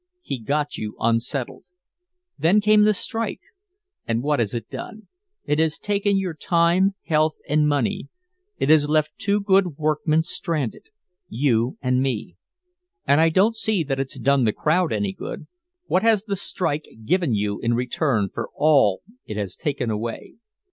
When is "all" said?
18.55-19.03